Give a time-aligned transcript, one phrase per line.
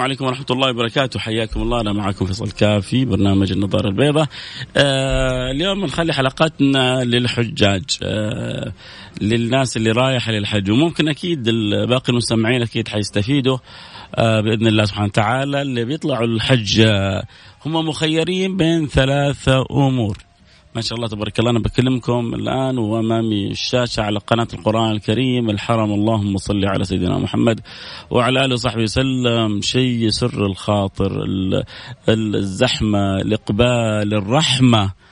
[0.00, 1.20] السلام عليكم ورحمة الله وبركاته.
[1.20, 1.80] حياكم الله.
[1.80, 4.26] أنا معكم فيصل كافي برنامج النظارة البيضاء.
[4.76, 7.84] آه اليوم نخلي حلقاتنا للحجاج.
[8.02, 8.72] آه
[9.20, 10.70] للناس اللي رايحة للحج.
[10.70, 11.48] وممكن أكيد
[11.88, 13.58] باقي المستمعين أكيد حيستفيدوا
[14.14, 15.62] آه بإذن الله سبحانه وتعالى.
[15.62, 17.22] اللي بيطلعوا الحج آه
[17.66, 20.18] هم مخيرين بين ثلاثة أمور.
[20.74, 21.50] ما شاء الله تبارك الله.
[21.50, 25.92] أنا بكلمكم الآن وأمامي الشاشة على قناة القرآن الكريم الحرم.
[25.92, 27.60] اللهم صل على سيدنا محمد
[28.10, 29.60] وعلى آله وصحبه وسلم.
[29.60, 31.24] شيء يسر الخاطر
[32.08, 34.82] الزحمة الإقبال الرحمة.
[34.82, 35.09] آه،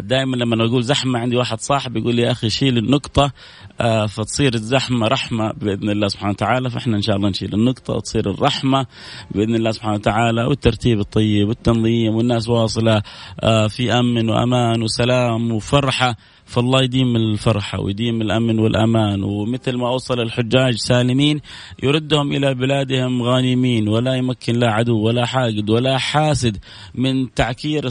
[0.00, 3.32] دائما لما أقول زحمة عندي واحد صاحب يقول لي يا أخي شيل النقطة
[3.80, 6.70] آه، فتصير الزحمة رحمة بإذن الله سبحانه وتعالى.
[6.70, 8.86] فإحنا إن شاء الله نشيل النقطة وتصير الرحمة
[9.30, 13.02] بإذن الله سبحانه وتعالى والترتيب الطيب والتنظيم والناس واصلة
[13.42, 16.16] آه، في أمن وأمان وسلام وفرحة.
[16.48, 21.40] فالله يديم الفرحة ويديم الأمن والأمان ومثل ما أوصل الحجاج سالمين
[21.82, 26.56] يردهم إلى بلادهم غانمين ولا يمكن لا عدو ولا حاقد ولا حاسد
[26.94, 27.88] من تعكير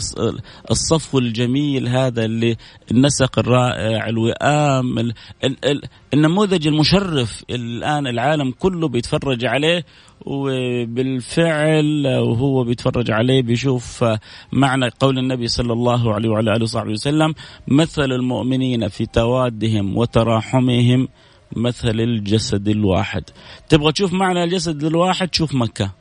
[0.71, 2.57] الصفو الجميل هذا اللي
[2.91, 5.11] النسق الرائع الوئام
[6.13, 9.85] النموذج المشرف الآن العالم كله بيتفرج عليه.
[10.25, 14.05] وبالفعل وهو بيتفرج عليه بيشوف
[14.51, 17.33] معنى قول النبي صلى الله عليه وعلى آله وصحبه وسلم
[17.67, 21.07] مثل المؤمنين في توادهم وتراحمهم
[21.55, 23.23] مثل الجسد الواحد.
[23.69, 25.91] تبغى تشوف معنى الجسد الواحد؟ شوف مكة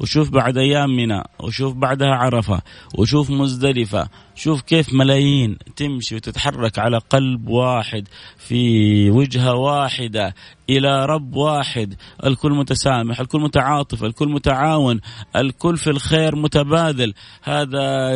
[0.00, 2.62] وشوف بعد أيام منى وشوف بعدها عرفة
[2.94, 10.34] وشوف مزدلفة شوف كيف ملايين تمشي وتتحرك على قلب واحد في وجهة واحدة.
[10.70, 11.94] إلى رب واحد
[12.26, 15.00] الكل متسامح الكل متعاطف الكل متعاون
[15.36, 17.14] الكل في الخير متبادل.
[17.42, 18.14] هذا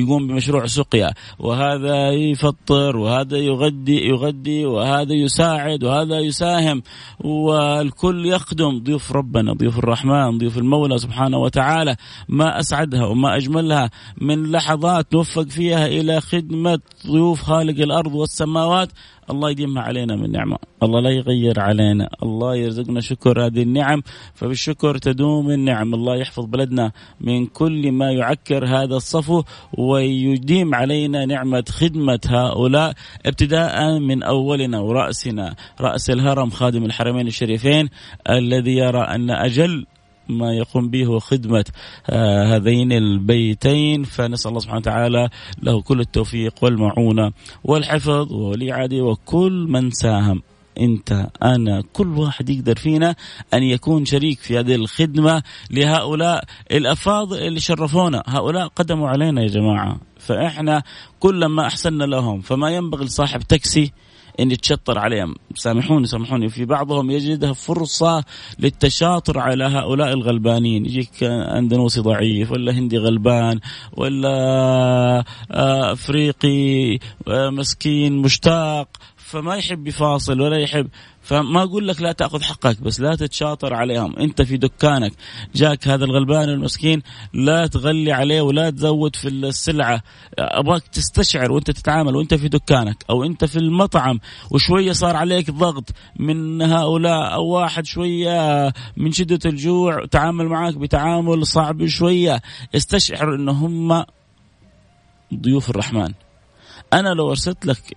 [0.00, 6.82] يقوم بمشروع سقيا وهذا يفطر وهذا يغدي يغدي وهذا يساعد وهذا يساهم
[7.20, 8.78] والكل يخدم.
[8.78, 11.96] ضيوف ربنا ضيوف الرحمن ضيوف المولى سبحانه وتعالى
[12.28, 13.90] ما أسعدها وما أجملها
[14.20, 18.88] من لحظات نوفق فيها إلى خدمة ضيوف خالق الأرض والسماوات.
[19.30, 20.56] الله يديمها علينا من نعمة.
[20.82, 22.08] الله لا يغير علينا.
[22.22, 24.02] الله يرزقنا شكر هذه النعم.
[24.34, 25.94] فبالشكر تدوم النعم.
[25.94, 29.42] الله يحفظ بلدنا من كل ما يعكر هذا الصفو
[29.78, 32.94] ويديم علينا نعمة خدمة هؤلاء.
[33.26, 35.54] ابتداء من أولنا ورأسنا.
[35.80, 37.88] رأس الهرم خادم الحرمين الشريفين
[38.30, 39.86] الذي يرى أن أجل
[40.28, 41.64] ما يقوم به هو خدمة
[42.10, 44.04] آه هذين البيتين.
[44.04, 45.28] فنسأل الله سبحانه وتعالى
[45.62, 47.32] له كل التوفيق والمعونة
[47.64, 50.42] والحفظ والإعادة وكل من ساهم.
[50.80, 53.14] أنت أنا كل واحد يقدر فينا
[53.54, 60.00] أن يكون شريك في هذه الخدمة لهؤلاء الافاضل اللي شرفونا، هؤلاء قدموا علينا يا جماعة،
[60.18, 60.82] فإحنا
[61.20, 63.92] كلما احسنا لهم فما ينبغي لصاحب تاكسي
[64.40, 65.34] ان يتشطر عليهم.
[65.54, 66.48] سامحوني سامحوني.
[66.48, 68.24] في بعضهم يجدها فرصة
[68.58, 70.86] للتشاطر على هؤلاء الغلبانين.
[70.86, 73.60] يجيك اندونوسي ضعيف ولا هندي غلبان
[73.96, 74.34] ولا
[75.50, 76.98] آه، أفريقي
[77.28, 78.88] آه، مسكين مشتاق.
[79.30, 80.88] فما يحب يفاصل ولا يحب
[81.22, 84.16] فما أقول لك لا تأخذ حقك بس لا تتشاطر عليهم.
[84.16, 85.12] أنت في دكانك
[85.54, 87.02] جاك هذا الغلبان المسكين
[87.34, 90.02] لا تغلي عليه ولا تزود في السلعة.
[90.38, 94.20] أبغاك تستشعر وأنت تتعامل وأنت في دكانك أو أنت في المطعم
[94.50, 101.46] وشوية صار عليك ضغط من هؤلاء أو واحد شوية من شدة الجوع تعامل معك بتعامل
[101.46, 102.42] صعب شوية.
[102.76, 104.04] استشعر إن هم
[105.34, 106.12] ضيوف الرحمن.
[106.92, 107.96] أنا لو أرسلت لك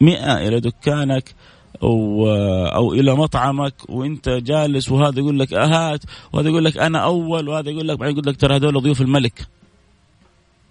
[0.00, 1.34] مئة إلى دكانك
[1.82, 2.28] أو,
[2.66, 6.00] أو إلى مطعمك وأنت جالس وهذا يقول لك أهات
[6.32, 9.48] وهذا يقول لك أنا أول وهذا يقول لك بعدين يقول لك ترى هذول ضيوف الملك.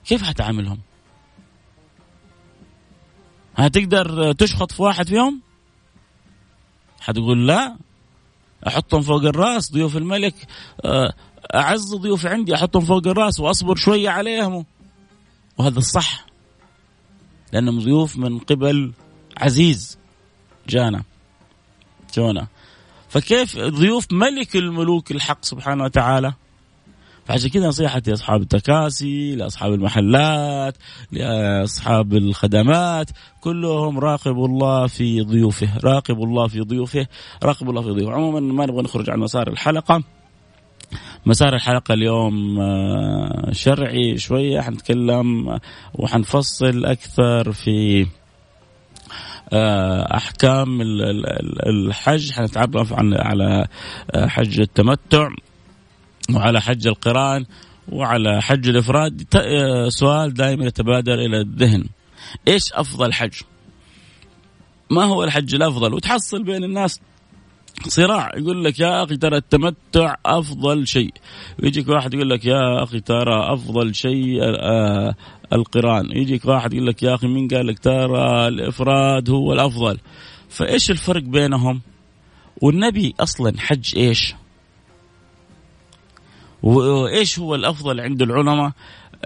[0.06, 0.80] كيف حتعاملهم؟
[3.56, 5.42] هتقدر تشخط في واحد فيهم؟
[7.00, 7.78] حتقول لا.
[8.68, 10.36] أحطهم فوق الرأس ضيوف الملك.
[10.86, 11.14] آه،
[11.56, 14.66] أعز ضيوف عندي أحطهم فوق الرأس وأصبر شوية عليهم.
[15.58, 16.26] وهذا الصح
[17.54, 18.94] لأنهم ضيوف من قبل
[19.38, 19.99] عزيز.
[20.70, 21.04] جانا.
[22.16, 22.48] جونا.
[23.10, 26.34] فكيف ضيوف ملك الملوك الحق سبحانه وتعالى؟
[27.26, 30.78] فعشان كذا نصيحتي لأصحاب التكاسي لأصحاب المحلات
[31.12, 33.10] لأصحاب الخدمات
[33.42, 37.08] كلهم راقبوا الله في ضيوفه راقبوا الله في ضيوفه
[37.44, 38.14] راقبوا الله في ضيوفه.
[38.14, 40.04] عموما ما نبغى نخرج عن مسار الحلقة.
[41.26, 45.60] مسار الحلقة اليوم آه، شرعي شوية حنتكلم
[45.94, 48.08] وحنفصل أكثر في
[49.54, 50.82] آه، أحكام
[51.68, 53.68] الحج حنتعرف عن على
[54.12, 55.30] آه، حج التمتع
[56.36, 57.46] وعلى حج القران
[57.92, 59.24] وعلى حج الإفراد
[59.90, 61.86] سؤال دائما يتبادر إلى الذهن
[62.48, 63.34] إيش أفضل حج؟
[64.90, 67.00] ما هو الحج الأفضل؟ وتحصل بين الناس
[67.88, 71.14] صراع يقول لك يا أخي ترى التمتع أفضل شيء.
[71.64, 75.16] يجيك واحد يقول لك يا أخي ترى أفضل شيء آه،
[75.54, 76.06] القرآن.
[76.12, 79.98] يجيك واحد يقول لك يا أخي مين قال لك ترى الإفراد هو الأفضل.
[80.50, 81.82] فإيش الفرق بينهم؟
[82.62, 84.36] والنبي أصلا حج إيش؟
[86.64, 88.72] وإيش هو الأفضل عند العلماء؟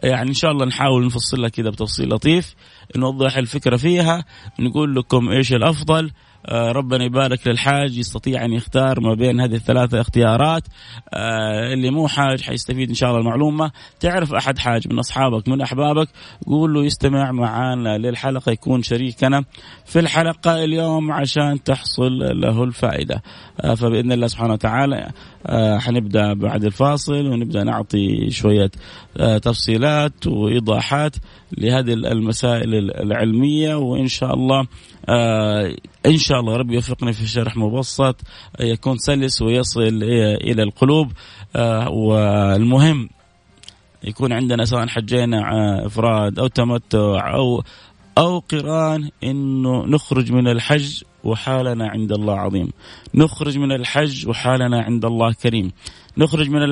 [0.03, 2.55] يعني إن شاء الله نحاول نفصلها كذا بتفصيل لطيف
[2.95, 4.25] نوضح الفكرة فيها
[4.59, 6.05] نقول لكم إيش الأفضل.
[6.05, 6.11] آه،
[6.51, 10.63] ربنا يبارك للحاج يستطيع أن يختار ما بين هذه الثلاثه اختيارات.
[11.13, 13.71] آه، اللي مو حاج حيستفيد إن شاء الله المعلومة.
[13.99, 16.07] تعرف أحد حاج من أصحابك من أحبابك؟
[16.47, 19.43] قول له يستمع معنا للحلقة يكون شريكنا
[19.85, 22.11] في الحلقة اليوم عشان تحصل
[22.41, 23.23] له الفائدة.
[23.61, 25.11] آه، فبإذن الله سبحانه وتعالى
[25.79, 28.71] حنبدأ بعد الفاصل ونبدأ نعطي شوية
[29.41, 31.15] تفصيلات وإيضاحات
[31.57, 33.75] لهذه المسائل العلمية.
[33.75, 34.67] وإن شاء الله
[36.05, 38.15] إن شاء الله ربي يوفقني في شرح مبسط
[38.59, 41.11] يكون سلس ويصل إلى القلوب.
[41.55, 43.09] آه، والمهم
[44.03, 45.39] يكون عندنا سواء حجينا
[45.85, 47.63] إفراد أو تمتع أو
[48.17, 52.69] أو قران إنه نخرج من الحج وحالنا عند الله عظيم.
[53.15, 55.71] نخرج من الحج وحالنا عند الله كريم.
[56.17, 56.63] نخرج من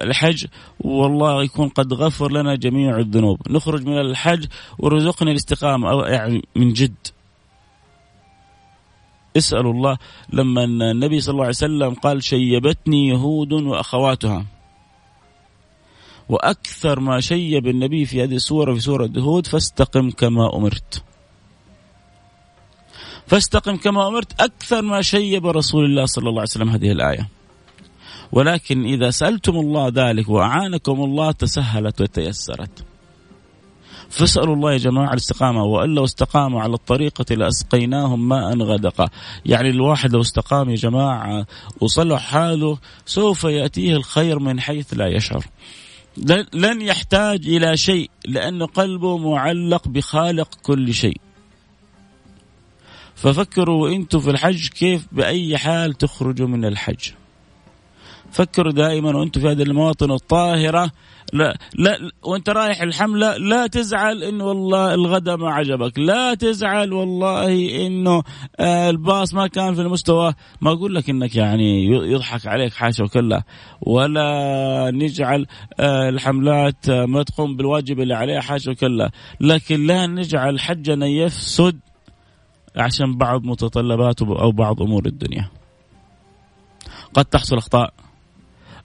[0.00, 0.46] الحج
[0.80, 3.38] والله يكون قد غفر لنا جميع الذنوب.
[3.50, 4.46] نخرج من الحج
[4.78, 7.19] ورزقنا الاستقامة أو يعني من جد.
[9.36, 9.98] اسألوا الله.
[10.32, 14.46] لما النبي صلى الله عليه وسلم قال شيبتني يهود وأخواتها.
[16.28, 21.02] وأكثر ما شيب النبي في هذه السورة في سورة هود فاستقم كما أمرت.
[23.26, 27.28] فاستقم كما أمرت أكثر ما شيب رسول الله صلى الله عليه وسلم هذه الآية.
[28.32, 32.84] ولكن إذا سألتم الله ذلك وأعانكم الله تسهلت وتيسرت.
[34.10, 39.08] فاسألوا الله يا جماعة الاستقامة وأن لو استقاموا على الطريقة لأسقيناهم ماء غدقا
[39.46, 41.46] يعني الواحد لو استقام يا جماعة
[41.80, 45.44] وصلح حاله سوف يأتيه الخير من حيث لا يشعر.
[46.54, 51.20] لن يحتاج إلى شيء لأن قلبه معلق بخالق كل شيء.
[53.14, 57.10] ففكروا أنتم في الحج كيف؟ بأي حال تخرجوا من الحج.
[58.30, 60.90] فكروا دائما وأنتم في هذه المواطن الطاهرة.
[61.32, 67.86] لا لا وأنت رايح الحملة لا تزعل إنه والله الغداء ما عجبك، لا تزعل والله
[67.86, 68.22] إنه
[68.60, 73.42] آه، الباص ما كان في المستوى، ما أقول لك إنك يعني يضحك عليك حاشا وكلا،
[73.80, 75.46] ولا نجعل
[75.80, 79.10] آه، الحملات آه، ما تقوم بالواجب اللي عليها حاشا وكلا،
[79.40, 81.78] لكن لا نجعل حجنا يفسد
[82.76, 85.50] عشان بعض متطلبات أو بعض أمور الدنيا.
[87.14, 87.92] قد تحصل أخطاء.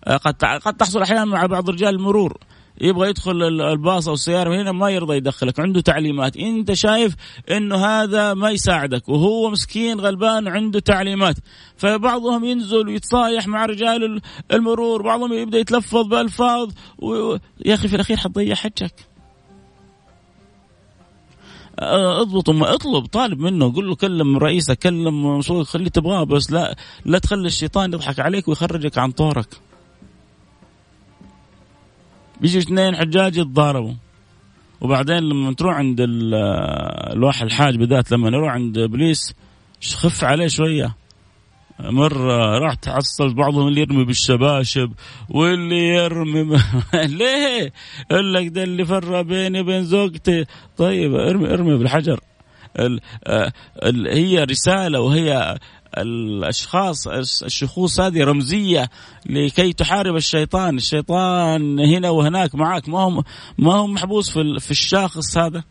[0.07, 2.37] قد قد تحصل أحيانا مع بعض رجال المرور
[2.81, 6.37] يبغى يدخل الباص أو السيارة من هنا ما يرضى يدخلك عنده تعليمات.
[6.37, 7.15] أنت شايف
[7.51, 11.35] إنه هذا ما يساعدك وهو مسكين غلبان عنده تعليمات.
[11.77, 14.21] فبعضهم ينزل ويتصايح مع رجال
[14.51, 17.35] المرور بعضهم يبدأ يتلفظ بألفاظ و...
[17.65, 18.93] يا أخي في الأخير حتضيع حجك.
[21.79, 26.75] اضبط ما اطلب طالب منه قول له كلم رئيسك كلم مسؤول خليه تبغاه بس لا
[27.05, 29.64] لا تخلي الشيطان يضحك عليك ويخرجك عن طورك.
[32.41, 33.93] بيجي اثنين حجاج يتضاربوا.
[34.81, 39.33] وبعدين لما تروح عند الواحد الحاج بالذات لما نروح عند ابليس
[39.95, 40.95] خف عليه شوية.
[41.79, 44.91] مرة راح تحصل بعضهم اللي يرمي بالشباشب
[45.29, 46.57] واللي يرمي ب...
[47.19, 47.73] ليه؟
[48.11, 50.45] يقول لك ده اللي فرق بيني وبين زوجتي.
[50.77, 52.19] طيب ارمي ارمي بالحجر.
[52.79, 52.99] ال...
[53.83, 54.07] ال...
[54.07, 55.57] هي رسالة وهي
[55.97, 57.07] الأشخاص
[57.43, 58.89] الشخوص هذه رمزية
[59.25, 63.23] لكي تحارب الشيطان، الشيطان هنا وهناك معك ما هو
[63.57, 65.63] ما هو محبوس في في الشاخص هذا.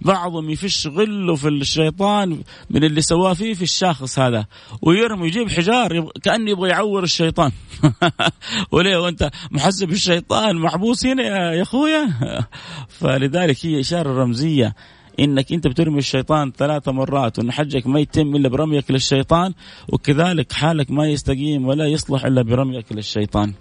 [0.00, 4.46] بعضهم يفش غله في الشيطان من اللي سواه فيه في الشاخص هذا
[4.82, 7.52] ويرمي يجيب حجار كأنه يبغى يعور الشيطان.
[8.72, 12.08] وليه؟ وأنت محسب الشيطان محبوس هنا يا أخويا.
[13.00, 14.74] فلذلك هي إشارة رمزية
[15.20, 19.52] إنك أنت بترمي الشيطان ثلاث مرات وإن حجك ما يتم إلا برميك للشيطان
[19.88, 23.52] وكذلك حالك ما يستقيم ولا يصلح إلا برميك للشيطان.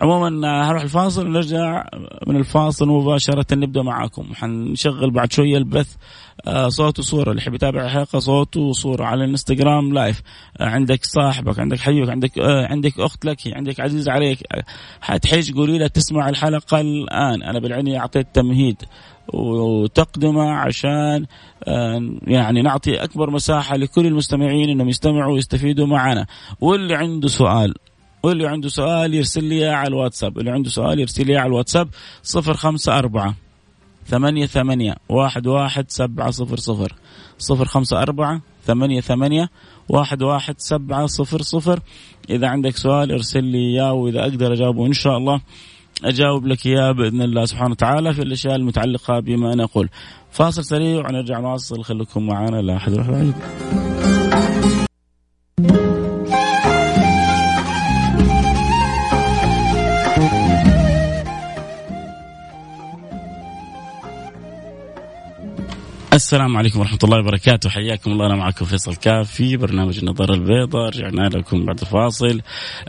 [0.00, 1.84] عموما هروح الفاصل ونرجع
[2.26, 4.34] من الفاصل مباشرة نبدأ معاكم.
[4.34, 5.94] حنشغل بعد شوية البث
[6.46, 7.30] آه، صوت وصورة.
[7.30, 10.22] اللي يحب يتابع الحلقة صوت وصورة على الانستغرام لايف.
[10.60, 14.38] آه، عندك صاحبك عندك حبيبك عندك آه، عندك أخت لك عندك عزيز عليك.
[15.00, 17.42] حتحيج قولي لها تسمع الحلقة الآن.
[17.42, 18.76] أنا بالعني أعطيت تمهيد
[19.34, 21.26] وتقدمة عشان
[22.26, 26.26] يعني نعطي أكبر مساحة لكل المستمعين إنهم يستمعوا ويستفيدوا معنا.
[26.60, 27.74] واللي عنده سؤال
[28.22, 30.38] واللي عنده سؤال يرسل لي على الواتساب.
[30.38, 31.88] اللي عنده سؤال يرسل لي على الواتساب
[32.22, 33.34] صفر خمسة أربعة
[34.06, 36.92] ثمانية ثمانية واحد واحد سبعة صفر صفر
[37.38, 39.48] صفر خمسة أربعة ثمانية ثمانية
[39.88, 41.80] واحد واحد سبعة صفر صفر.
[42.30, 45.40] إذا عندك سؤال ارسل لي إياه وإذا أقدر أجاوبه إن شاء الله
[46.04, 49.88] أجاوب لك إياه بإذن الله سبحانه وتعالى في الأشياء المتعلقة بما نقول.
[50.30, 51.84] فاصل سريع ونرجع نواصل.
[51.84, 53.34] خليكم معنا لا أحد يروح بعيد
[66.18, 67.70] السلام عليكم ورحمة الله وبركاته.
[67.70, 70.88] حياكم الله أنا معكم فيصل كاف في برنامج النظارة البيضاء.
[70.88, 72.40] رجعنا لكم بعد الفاصل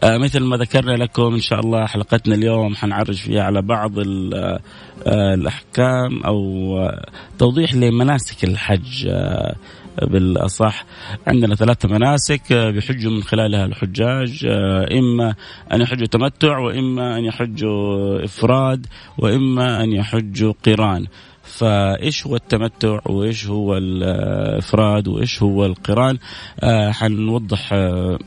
[0.04, 4.60] آه مثل ما ذكرنا لكم إن شاء الله حلقتنا اليوم حنعرج فيها على بعض آه
[5.08, 6.38] الأحكام أو
[6.78, 7.06] آه
[7.40, 9.56] توضيح لمناسك الحج آه
[10.02, 10.86] بالأصح.
[11.28, 15.36] عندنا ثلاثة مناسك آه، بيحجوا من خلالها الحجاج آه، إما
[15.74, 21.08] أن يحجوا تمتع وإما أن يحجوا إفراد وإما أن يحجوا قران.
[21.60, 26.18] فإيش هو التمتع وإيش هو الإفراد وإيش هو القران؟
[26.60, 28.20] آه حنوضح آه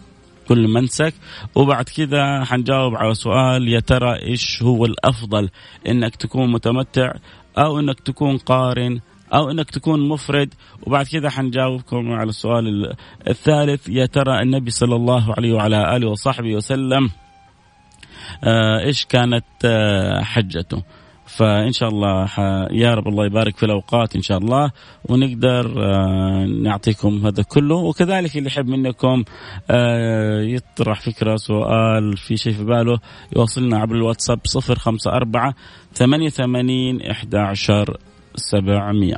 [0.49, 1.15] كل منسك.
[1.55, 5.49] وبعد كذا حنجاوب على سؤال يا ترى إيش هو الأفضل؟
[5.89, 7.13] إنك تكون متمتع
[7.59, 9.01] أو إنك تكون قارن
[9.35, 10.55] أو إنك تكون مفرد.
[10.87, 12.95] وبعد كذا حنجاوبكم على السؤال
[13.29, 17.11] الثالث يا ترى النبي صلى الله عليه وعلى آله وصحبه وسلم
[18.45, 19.45] آه إيش كانت
[20.23, 20.83] حجته؟
[21.37, 22.29] فإن شاء الله
[22.73, 24.71] يا رب الله يبارك في الأوقات إن شاء الله
[25.09, 27.75] ونقدر آه، نعطيكم هذا كله.
[27.75, 29.25] وكذلك اللي يحب منكم
[29.71, 32.99] آه، يطرح فكرة سؤال في شيء في باله
[33.37, 35.55] يوصلنا عبر الواتساب 054
[35.95, 37.97] 88 11
[38.37, 39.17] 700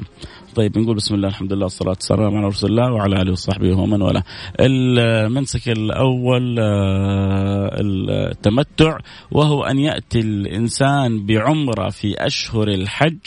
[0.55, 4.03] طيب نقول بسم الله الحمد لله والصلاة والسلام على رسول الله وعلى آله وصحبه ومن
[4.03, 4.23] والاه.
[4.61, 8.99] المنسك الأول آه، التمتع
[9.31, 13.19] وهو أن يأتي الإنسان بعمرة في أشهر الحج.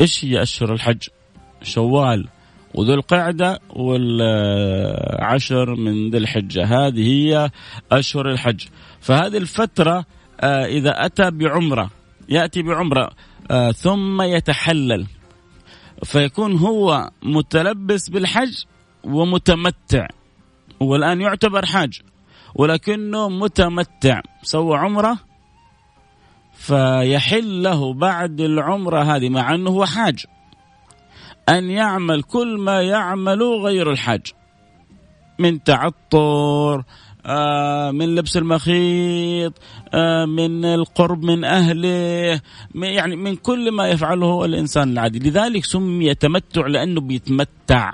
[0.00, 1.02] إيش هي أشهر الحج؟
[1.62, 2.28] شوال
[2.74, 7.50] وذو القعدة والعشر من ذي الحجة هذه هي
[7.92, 8.64] أشهر الحج
[9.00, 10.04] فهذه الفترة
[10.40, 11.90] آه، إذا أتى بعمرة
[12.28, 13.10] يأتي بعمرة
[13.50, 15.06] آه، ثم يتحلل
[16.02, 18.64] فيكون هو متلبس بالحج
[19.04, 20.06] ومتمتع
[20.80, 22.00] والآن يعتبر حاج
[22.54, 25.18] ولكنه متمتع سوى عمرة
[26.54, 30.26] فيحل له بعد العمرة هذه مع أنه هو حاج
[31.48, 34.32] أن يعمل كل ما يعمل غير الحاج
[35.38, 36.84] من تعطر
[37.92, 39.52] من لبس المخيط
[39.94, 42.40] آه، من القرب من أهله
[42.74, 45.18] يعني من كل ما يفعله الإنسان العادي.
[45.18, 47.92] لذلك سمي تمتع لأنه بيتمتع.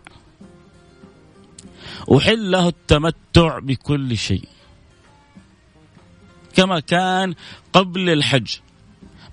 [2.16, 4.48] أحل له التمتع بكل شيء.
[6.54, 7.34] كما كان
[7.72, 8.56] قبل الحج.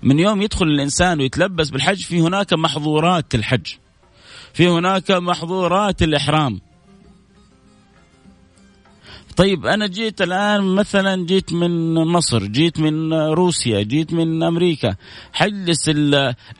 [0.02, 3.66] من يوم يدخل الإنسان ويتلبس بالحج في هناك محظورات الحج.
[4.52, 6.67] في هناك محظورات الإحرام.
[9.38, 14.96] طيب أنا جيت الآن مثلا جيت من مصر جيت من روسيا جيت من أمريكا
[15.32, 15.90] حجلس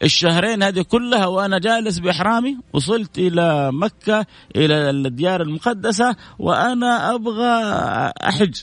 [0.03, 7.53] الشهرين هذه كلها وأنا جالس بإحرامي وصلت إلى مكة إلى الديار المقدسة وأنا أبغى
[8.29, 8.55] أحج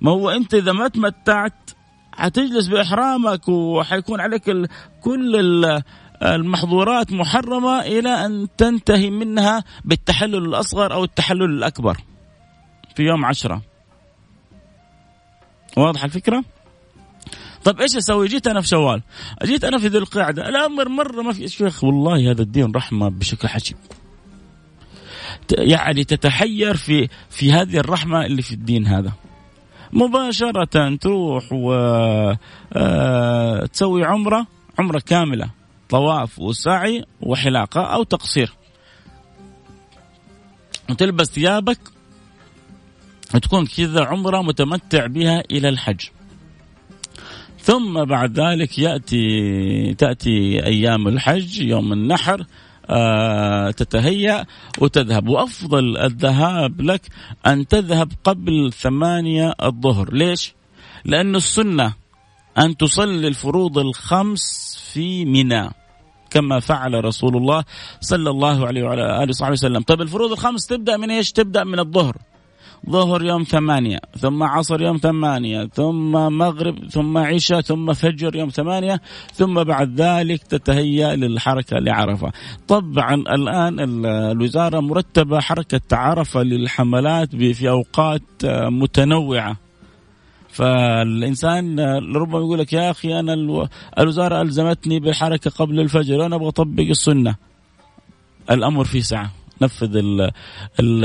[0.00, 1.70] ما هو أنت إذا ما تمتعت
[2.12, 4.44] حتجلس بإحرامك وحيكون عليك
[5.02, 5.64] كل
[6.22, 11.96] المحظورات محرمة إلى أن تنتهي منها بالتحلل الأصغر أو التحلل الأكبر.
[12.96, 13.62] في يوم عشرة
[15.76, 16.44] واضح الفكرة
[17.64, 19.02] طب إيش أسوي؟ جيت أنا في شوال،
[19.44, 23.48] جيت أنا في ذي القعده، الامر مرة ما في شيخ والله هذا الدين رحمة بشكل
[23.48, 23.76] عجيب.
[25.58, 29.12] يعني تتحير في في هذه الرحمة اللي في الدين هذا.
[29.92, 31.72] مباشرة تروح و
[32.72, 34.46] آه، تسوي عمرة
[34.78, 35.50] عمرة كاملة
[35.88, 38.52] طواف وسعي وحلاقة أو تقصير
[40.90, 41.78] وتلبس ثيابك
[43.34, 46.00] وتكون كذا عمرة متمتع بها إلى الحج.
[47.60, 52.46] ثم بعد ذلك ياتي تأتي أيام الحج يوم النحر
[52.90, 54.44] آه تتهيأ
[54.78, 55.28] وتذهب.
[55.28, 57.02] وأفضل الذهاب لك
[57.46, 60.14] أن تذهب قبل ثمانية الظهر.
[60.14, 60.54] ليش؟
[61.04, 61.94] لأن السنة
[62.58, 65.70] أن تصلي الفروض الخمس في منى
[66.30, 67.64] كما فعل رسول الله
[68.00, 69.82] صلى الله عليه وعلى آله وصحبه وسلم.
[69.82, 72.16] طيب الفروض الخمس تبدأ من إيش؟ تبدأ من الظهر.
[72.90, 79.00] ظهر يوم ثمانية ثم عصر يوم ثمانية ثم مغرب ثم عشاء ثم فجر يوم ثمانية
[79.32, 82.32] ثم بعد ذلك تتهيأ للحركة لعرفة.
[82.68, 89.56] طبعا الآن الوزارة مرتبة حركة عرفة للحملات في أوقات متنوعة.
[90.48, 91.80] فالإنسان
[92.16, 93.68] ربما يقول لك يا أخي أنا
[93.98, 97.34] الوزارة ألزمتني بالحركه قبل الفجر وأنا أبغى أطبق السنة.
[98.50, 99.30] الأمر في سعة.
[99.62, 100.20] نفذ ال
[100.80, 101.04] ال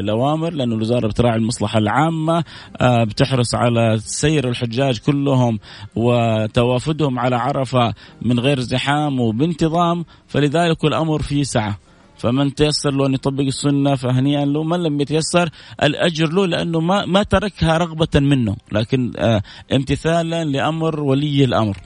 [0.00, 2.44] الأوامر لأن الوزارة بتراعي المصلحة العامة
[2.80, 5.58] آه، بتحرص على سير الحجاج كلهم
[5.96, 11.78] وتوافدهم على عرفة من غير زحام وبانتظام فلذلك الأمر في سعة.
[12.16, 15.48] فمن تيسر له أن يطبق السنة فهنيئا له من لم يتيسر
[15.82, 21.76] الأجر له لأنه ما ما تركها رغبة منه لكن آه، امتثالا لأمر ولي الأمر.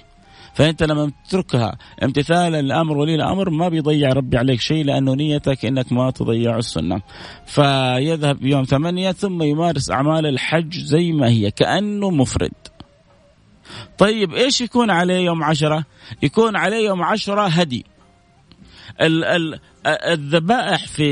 [0.59, 5.93] فأنت لما تتركها امتثالا لامر ولي الأمر ما بيضيع ربي عليك شيء لأنه نيتك إنك
[5.93, 7.01] ما تضيع السنة.
[7.47, 12.53] فيذهب يوم ثمانية ثم يمارس أعمال الحج زي ما هي كأنه مفرد.
[13.99, 15.85] طيب إيش يكون عليه يوم عشرة؟
[16.23, 17.85] يكون عليه يوم عشرة هدي.
[19.87, 21.05] الذبائح في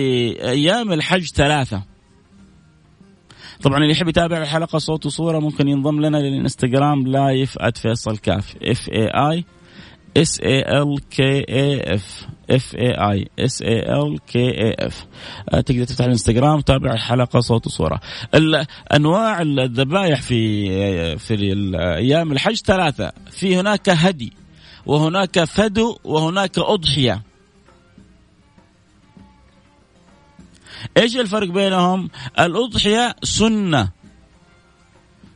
[0.43, 1.83] أيام الحج ثلاثة.
[3.63, 8.55] طبعا اللي يحب يتابع الحلقة صوت وصورة ممكن ينضم لنا للإنستغرام live @فيصل كاف.
[8.63, 9.45] F A I
[10.17, 15.07] S A L K A F F A I S A L K A F
[15.51, 18.01] تقدر تفتح الإنستغرام وتابع الحلقة صوت وصورة.
[18.97, 21.35] أنواع الذبائح في في
[21.75, 23.13] أيام الحج ثلاثة.
[23.31, 24.33] في هناك هدي
[24.87, 27.23] وهناك فدو وهناك أضحية.
[30.97, 33.97] إيش الفرق بينهم؟ الأضحية سنة.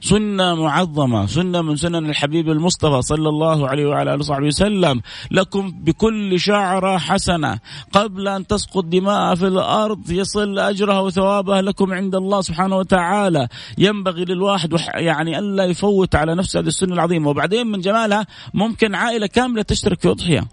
[0.02, 1.26] سنة معظمة.
[1.26, 5.00] سنة من سنن الحبيب المصطفى صلى الله عليه وعلى آله وصحبه وسلم.
[5.30, 7.58] لكم بكل شعرة حسنة.
[7.92, 13.48] قبل أن تسقط دماء في الأرض يصل أجرها وثوابها لكم عند الله سبحانه وتعالى.
[13.78, 17.30] ينبغي للواحد يعني ألا يفوت على نفسه هذه السنة العظيمة.
[17.30, 20.44] وبعدين من جمالها ممكن عائلة كاملة تشترك في أضحية.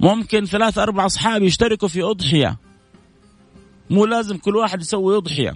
[0.00, 2.56] ممكن ثلاث أربع أصحاب يشتركوا في أضحية.
[3.90, 5.54] مو لازم كل واحد يسوي أضحية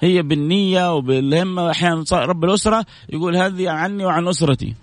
[0.00, 4.74] هي بالنية وبالهمة أحيانا رب الأسرة يقول هذه عني وعن أسرتي.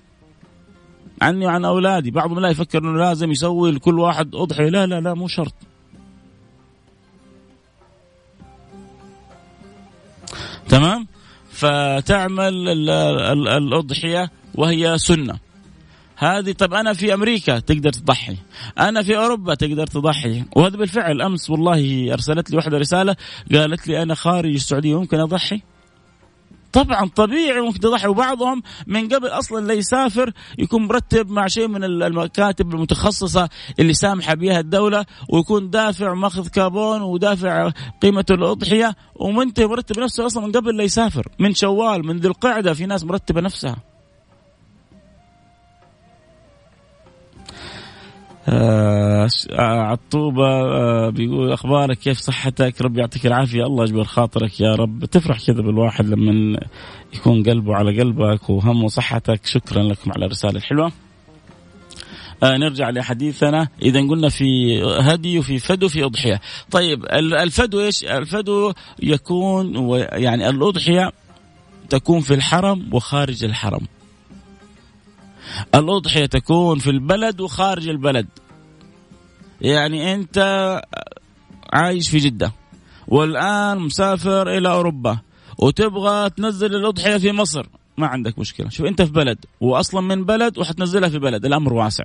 [1.21, 2.11] عني وعن أولادي.
[2.11, 4.69] بعضهم لا يفكر أنه لازم يسوي لكل واحد أضحية.
[4.69, 5.53] لا لا لا مو شرط.
[10.69, 11.07] تمام؟
[11.51, 12.69] فتعمل
[13.47, 15.39] الأضحية وهي سنة.
[16.21, 18.37] هذه طب أنا في أمريكا تقدر تضحي.
[18.79, 20.43] أنا في أوروبا تقدر تضحي.
[20.55, 23.15] وهذا بالفعل أمس والله أرسلت لي واحدة رسالة
[23.53, 25.61] قالت لي أنا خارج السعودية ممكن أضحي؟
[26.71, 28.07] طبعا طبيعي ممكن تضحي.
[28.07, 34.33] وبعضهم من قبل أصلا لا يسافر يكون مرتب مع شيء من المكاتب المتخصصة اللي سامحة
[34.33, 40.77] بها الدولة ويكون دافع وماخذ كابون ودافع قيمة الأضحية ومنتهي مرتب نفسه أصلا من قبل
[40.77, 41.27] لا يسافر.
[41.39, 43.90] من شوال من ذي القعدة في ناس مرتبة نفسها.
[48.49, 49.27] آه
[49.59, 53.63] عطوبة آه بيقول أخبارك كيف صحتك؟ ربي يعطيك العافية.
[53.63, 55.05] الله يجبر خاطرك يا رب.
[55.05, 56.59] تفرح كذا بالواحد لما
[57.13, 59.45] يكون قلبه على قلبك وهمه صحتك.
[59.45, 60.91] شكرا لكم على الرسالة الحلوة.
[62.43, 63.67] آه نرجع لحديثنا.
[63.81, 66.41] إذا قلنا في هدي وفي فدو في أضحية.
[66.71, 71.11] طيب الفدو إيش؟ الفدو يكون يعني الأضحية
[71.89, 73.87] تكون في الحرم وخارج الحرم.
[75.75, 78.27] الأضحية تكون في البلد وخارج البلد.
[79.61, 80.37] يعني أنت
[81.73, 82.51] عايش في جدة
[83.07, 85.19] والآن مسافر إلى أوروبا
[85.57, 87.65] وتبغى تنزل الأضحية في مصر.
[87.97, 88.69] ما عندك مشكلة.
[88.69, 91.45] شوف أنت في بلد وأصلا من بلد وحتنزلها في بلد.
[91.45, 92.03] الأمر واسع.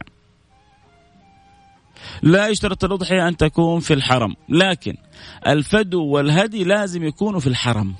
[2.23, 4.97] لا يشترط الأضحية أن تكون في الحرم لكن
[5.47, 7.95] الفدو والهدي لازم يكونوا في الحرم.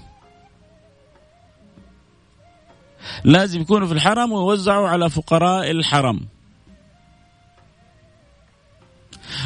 [3.25, 6.21] لازم يكونوا في الحرم ويوزعوا على فقراء الحرم.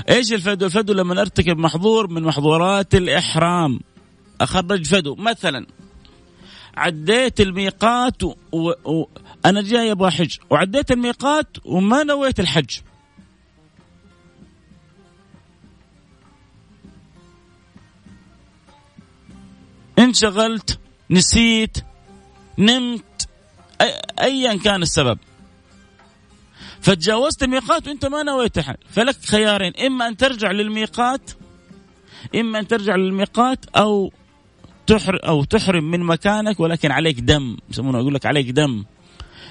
[0.08, 3.80] إيش الفدو؟ الفدو لما ارتكب محظور من محظورات الإحرام.
[4.40, 5.14] أخرج فدو.
[5.14, 5.66] مثلا
[6.76, 8.34] عديت الميقات و...
[8.52, 9.04] و...
[9.46, 10.36] أنا جاي أبغى حج.
[10.50, 12.78] وعديت الميقات وما نويت الحج.
[19.98, 20.78] انشغلت
[21.10, 21.78] نسيت
[22.58, 23.28] نمت
[24.20, 25.18] ايا كان السبب.
[26.80, 29.72] فتجاوزت الميقات وأنت ما نويت حج فلك خيارين.
[29.76, 31.30] إما أن ترجع للميقات
[32.34, 34.12] إما أن ترجع للميقات أو
[34.86, 37.56] تحر أو تحرم من مكانك ولكن عليك دم.
[37.70, 38.84] يسمونه يقول لك عليك دم.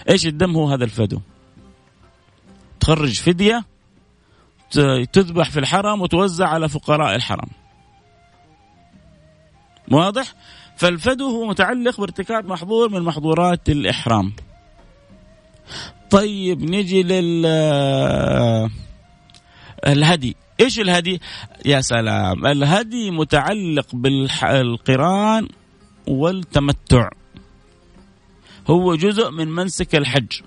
[0.09, 1.19] إيش الدم هو هذا الفدو؟
[2.79, 3.65] تخرج فدية
[5.13, 7.49] تذبح في الحرم وتوزع على فقراء الحرم.
[9.91, 10.33] واضح؟
[10.79, 14.33] فالفدو هو متعلق بارتكاب محظور من محظورات الإحرام.
[16.09, 17.45] طيب نجي لل
[19.87, 20.35] الهدي.
[20.59, 21.21] إيش الهدي؟
[21.65, 22.45] يا سلام.
[22.45, 25.47] الهدي متعلق بالقران
[26.07, 27.09] والتمتع.
[28.67, 30.41] هو جزء من منسك الحج.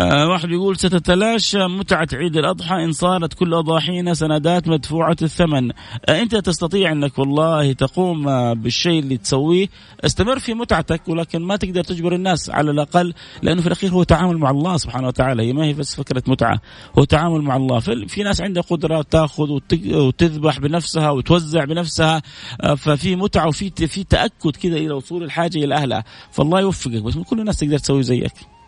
[0.00, 5.70] واحد يقول ستتلاشى متعة عيد الأضحى إن صارت كل أضاحينا سندات مدفوعة الثمن.
[6.08, 9.66] آه أنت تستطيع أنك والله تقوم بالشيء اللي تسويه.
[10.04, 14.38] استمر في متعتك ولكن ما تقدر تجبر الناس على الأقل لأنه في الأخير هو تعامل
[14.38, 15.42] مع الله سبحانه وتعالى.
[15.42, 16.60] هي ما هي بس فكرة متعة
[16.98, 17.80] هو تعامل مع الله.
[17.80, 22.22] في ناس عندها قدرة تأخذ وتذبح بنفسها وتوزع بنفسها
[22.60, 26.04] آه ففي متعة وفي في تأكد كذا إلى وصول الحاجة إلى أهلها.
[26.30, 28.59] فالله يوفقك بس كل الناس تقدر تسوي زيك.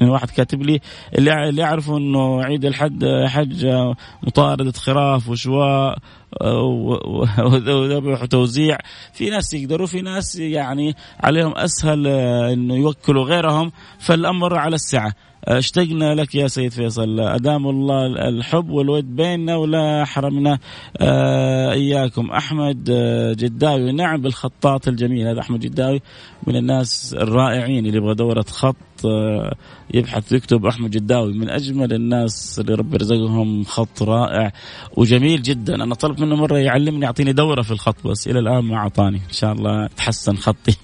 [0.00, 0.80] واحد كاتب لي
[1.18, 3.66] اللي يعرفوا إنه عيد الحج حج
[4.22, 5.98] مطاردة خراف وشواء
[7.68, 8.78] وذبح وتوزيع.
[9.12, 13.72] في ناس يقدروا في ناس يعني عليهم أسهل إنه يوكلوا غيرهم.
[13.98, 15.12] فالأمر على السعة.
[15.44, 17.20] اشتقنا لك يا سيد فيصل.
[17.20, 20.58] أدام الله الحب والود بيننا ولا حرمنا.
[21.00, 22.30] آه إياكم.
[22.30, 22.84] أحمد
[23.38, 23.92] جداوي.
[23.92, 25.26] نعم بالخطاط الجميل.
[25.26, 26.02] هذا أحمد جداوي
[26.46, 28.76] من الناس الرائعين اللي يبغى دورة خط
[29.94, 31.32] يبحث يكتب أحمد جداوي.
[31.32, 34.52] من أجمل الناس اللي ربي رزقهم خط رائع
[34.96, 35.74] وجميل جدا.
[35.74, 38.28] أنا طلبت منه مرة يعلمني يعطيني دورة في الخط بس.
[38.28, 39.16] إلى الآن ما أعطاني.
[39.16, 40.74] إن شاء الله تحسن خطي.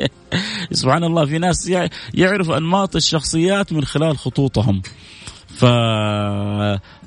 [0.72, 1.72] سبحان الله في ناس
[2.14, 4.82] يعرفوا أنماط الشخصيات من خلال خطوطهم.
[5.48, 5.62] ف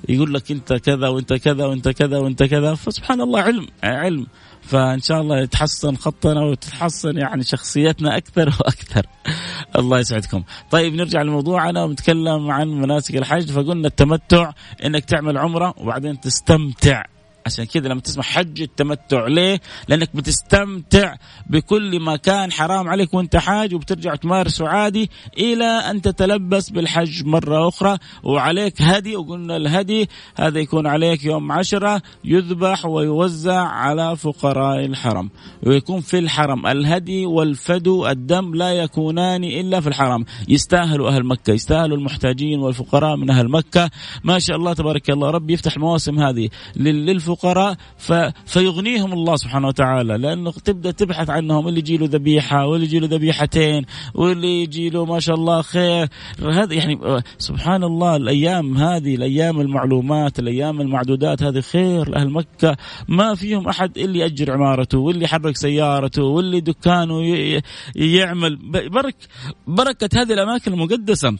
[0.09, 2.75] يقول لك أنت كذا وأنت كذا وأنت كذا وأنت كذا.
[2.75, 4.27] فسبحان الله علم علم.
[4.65, 9.05] فإن شاء الله يتحسن خطنا وتتحسن يعني شخصيتنا أكثر وأكثر.
[9.79, 10.43] الله يسعدكم.
[10.71, 14.51] طيب نرجع لموضوعنا ونتكلم عن مناسك الحج فقلنا التمتع
[14.85, 17.14] إنك تعمل عمرة وبعدين تستمتع.
[17.45, 21.15] عشان كذا لما تسمع حج التمتع ليه؟ لأنك بتستمتع
[21.49, 27.67] بكل ما كان حرام عليك وأنت حاج وبترجع تمارسه عادي إلى أن تتلبس بالحج مرة
[27.67, 27.97] أخرى.
[28.23, 35.29] وعليك هدي وقلنا الهدي هذا يكون عليك يوم عشرة يذبح ويوزع على فقراء الحرم.
[35.63, 40.25] ويكون في الحرم الهدي والفدو الدم لا يكونان إلا في الحرم.
[40.47, 43.89] يستاهلوا أهل مكة يستاهلوا المحتاجين والفقراء من أهل مكة.
[44.23, 45.29] ما شاء الله تبارك الله.
[45.29, 47.34] ربي يفتح المواسم هذه للفقراء.
[47.35, 47.77] الفقراء.
[48.45, 50.17] فيغنيهم الله سبحانه وتعالى.
[50.17, 55.05] لأنه تبدأ تبحث عنهم اللي يجي له ذبيحة واللي يجي له ذبيحتين واللي يجي له
[55.05, 56.07] ما شاء الله خير.
[56.41, 56.99] هذا يعني
[57.37, 62.77] سبحان الله الأيام هذه الأيام المعلومات الأيام المعدودات هذه خير لأهل مكة.
[63.07, 67.21] ما فيهم أحد اللي يأجر عمارته واللي يحرك سيارته واللي دكانه
[67.95, 68.59] يعمل.
[68.89, 69.15] برك
[69.67, 71.37] بركة هذه الأماكن المقدسة.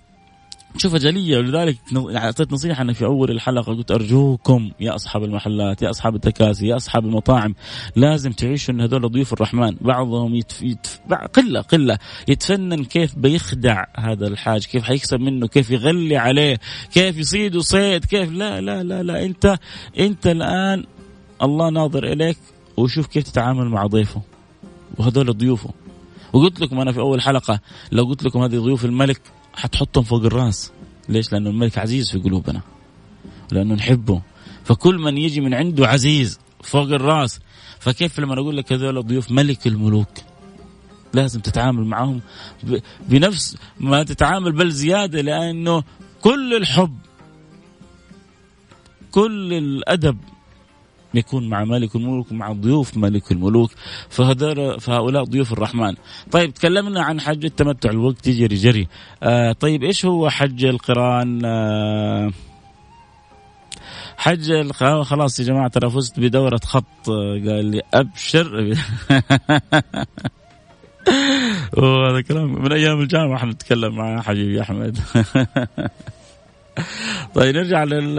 [0.78, 5.90] شوف جلية ولذلك أعطيت نصيحة أنا في أول الحلقة قلت أرجوكم يا أصحاب المحلات يا
[5.90, 7.56] أصحاب التكاسي يا أصحاب المطاعم
[7.96, 9.76] لازم تعيشوا أن هذول ضيوف الرحمن.
[9.82, 10.62] بعضهم يتف...
[10.62, 11.00] يتف...
[11.34, 11.98] قلة قلة.
[12.28, 16.60] يتفنن كيف بيخدع هذا الحاج كيف حيكسب منه كيف يغلي عليه
[16.94, 19.26] كيف يصيد صيد كيف لا لا لا لا.
[19.26, 19.58] أنت
[20.00, 20.84] أنت الآن
[21.42, 22.38] الله ناظر إليك
[22.78, 24.22] وشوف كيف تتعامل مع ضيفه
[24.98, 25.70] وهذول ضيوفه.
[26.34, 27.60] وقلت لكم أنا في أول حلقة
[27.92, 29.22] لو قلت لكم هذه ضيوف الملك
[29.56, 30.72] حتحطهم فوق الراس.
[31.10, 32.62] ليش؟ لأنه الملك عزيز في قلوبنا.
[33.52, 34.22] لأنه نحبه.
[34.64, 37.40] فكل من يجي من عنده عزيز فوق الراس.
[37.80, 40.10] فكيف لما أقول لك هذول ضيوف ملك الملوك؟
[41.14, 42.22] لازم تتعامل معهم
[43.10, 45.84] بنفس ما تتعامل بل زيادة لأنه
[46.22, 46.98] كل الحب
[49.12, 50.18] كل الأدب
[51.18, 53.72] يكون مع ملك الملوك ومع ضيوف ملك الملوك.
[54.10, 55.94] فهذول فهؤلاء ضيوف الرحمن.
[56.32, 57.90] طيب تكلمنا عن حج التمتع.
[57.90, 58.88] الوقت يجري جري
[59.24, 62.32] آه طيب إيش هو حج القرآن؟ آه
[64.18, 64.72] حج
[65.04, 67.08] خلاص يا جماعة ترى فزت بدورة خط.
[67.08, 68.56] قال لي أبشر.
[71.78, 72.64] وهذا كلام.
[72.64, 75.00] من أيام الجامعة إحنا نتكلم مع حبيبي أحمد.
[77.36, 78.18] طيب نرجع لل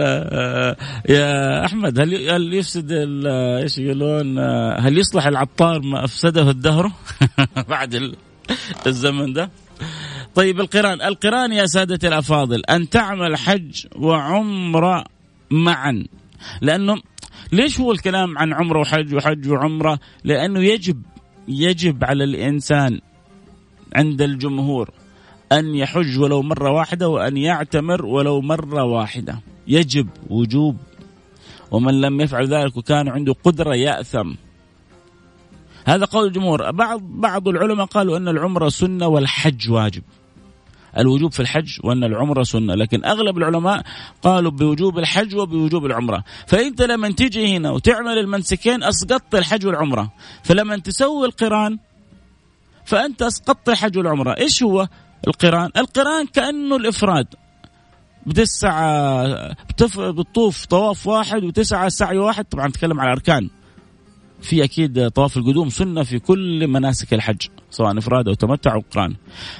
[1.09, 2.91] يا أحمد هل هل يفسد
[3.61, 4.39] إيش يقولون
[4.79, 6.91] هل يصلح العطار ما أفسده الدهر
[7.69, 8.15] بعد
[8.87, 9.49] الزمن ده؟
[10.35, 15.05] طيب القرآن، القرآن يا سادتي الأفاضل أن تعمل حج وعمره
[15.51, 16.03] معا
[16.61, 17.01] لأنه
[17.51, 21.01] ليش هو الكلام عن عمره وحج وحج وعمرة لأنه يجب
[21.47, 22.99] يجب على الإنسان
[23.95, 24.89] عند الجمهور
[25.51, 29.39] أن يحج ولو مرة واحدة وأن يعتمر ولو مرة واحدة.
[29.67, 30.77] يجب وجوب.
[31.71, 34.33] ومن لم يفعل ذلك وكان عنده قدرة يأثم.
[35.85, 36.71] هذا قول الجمهور.
[36.71, 40.03] بعض بعض العلماء قالوا أن العمرة سنة والحج واجب.
[40.97, 42.75] الوجوب في الحج وأن العمرة سنة.
[42.75, 43.83] لكن أغلب العلماء
[44.21, 46.23] قالوا بوجوب الحج وبوجوب العمرة.
[46.47, 50.11] فأنت لما تيجي هنا وتعمل المنسكين أسقطت الحج والعمرة.
[50.43, 51.77] فلما تسوي القران
[52.85, 54.37] فأنت أسقطت الحج والعمرة.
[54.37, 54.87] إيش هو؟
[55.27, 55.69] القرآن.
[55.77, 57.27] القرآن كأنه الإفراد.
[58.25, 59.99] بتسعى بتف...
[59.99, 62.45] بتطوف طواف واحد وتسعى سعي واحد.
[62.45, 63.49] طبعا نتكلم على أركان.
[64.41, 69.15] في أكيد طواف القدوم سنة في كل مناسك الحج سواء إفراد أو تمتع أو قران.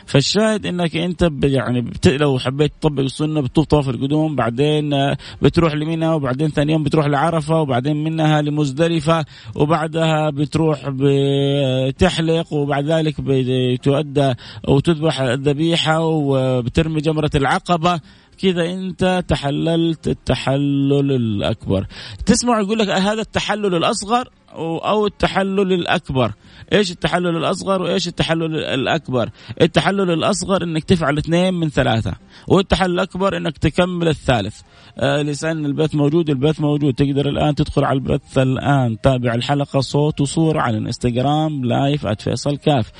[0.06, 2.08] فالشاهد إنك أنت يعني بت...
[2.08, 7.62] لو حبيت تطبق السنة بتطوف طواف القدوم بعدين بتروح لمنى وبعدين ثاني يوم بتروح لعرفة
[7.62, 14.34] وبعدين منها لمزدلفة وبعدها بتروح بتحلق وبعد ذلك بتؤدى
[14.68, 18.00] أو تذبح الذبيحة وبترمي جمرة العقبة
[18.38, 21.88] كذا أنت تحللت التحلل الأكبر
[22.26, 26.32] تسمع يقول لك هذا التحلل الأصغر أو التحلل الأكبر.
[26.74, 29.30] إيش التحلل الأصغر وإيش التحلل الأكبر؟
[29.62, 32.14] التحلل الأصغر إنك تفعل اثنين من ثلاثة
[32.48, 34.62] والتحلل الأكبر إنك تكمل الثالث.
[35.00, 36.94] آه لسان البث موجود البث موجود.
[36.94, 39.02] تقدر الآن تدخل على البث الآن.
[39.02, 42.92] تابع الحلقة صوت وصورة على الإنستغرام live @فيصل كاف.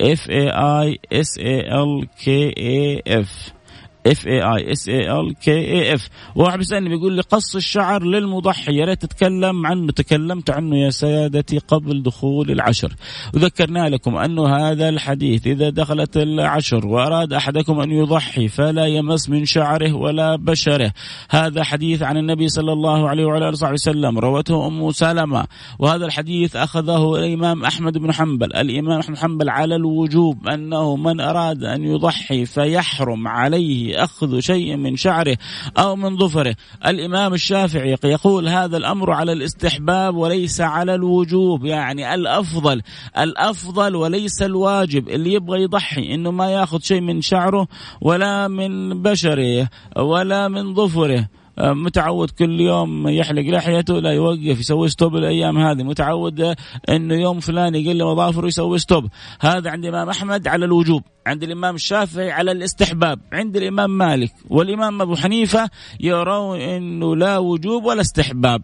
[0.00, 3.55] F A I S A L K A F
[4.12, 8.02] F A I S A L K A F واحد بيسألني بيقول لي قص الشعر
[8.02, 8.76] للمضحي.
[8.76, 12.94] يا ريت تتكلم عنه تكلمت عنه يا سيادتي قبل دخول العشر.
[13.34, 19.44] وذكرنا لكم انه هذا الحديث إذا دخلت العشر وأراد أحدكم أن يضحي فلا يمس من
[19.44, 20.92] شعره ولا بشره.
[21.30, 24.18] هذا حديث عن النبي صلى الله عليه وعلى آله وصحبه وسلم.
[24.18, 25.46] روته أم سلمة.
[25.78, 28.54] وهذا الحديث أخذه الإمام أحمد بن حنبل.
[28.54, 34.76] الإمام أحمد بن حنبل على الوجوب أنه من أراد أن يضحي فيحرم عليه أخذ شيء
[34.76, 35.36] من شعره
[35.78, 36.56] أو من ظفره.
[36.86, 41.64] الإمام الشافعي يقول هذا الأمر على الاستحباب وليس على الوجوب.
[41.64, 42.82] يعني الأفضل
[43.18, 45.08] الأفضل وليس الواجب.
[45.08, 47.68] اللي يبغى يضحي إنه ما يأخذ شيء من شعره
[48.00, 51.28] ولا من بشره ولا من ظفره.
[51.58, 55.82] متعود كل يوم يحلق لحيته لا يوقف يسوي stop الأيام هذه.
[55.82, 56.54] متعود
[56.88, 59.06] إنه يوم فلان يقلم أظافره يسوي stop
[59.40, 64.32] هذا عند الإمام أحمد على الوجوب عند الإمام الشافعي على الاستحباب عند الإمام مالك.
[64.50, 68.62] والإمام أبو حنيفة يرون إنه لا وجوب ولا استحباب.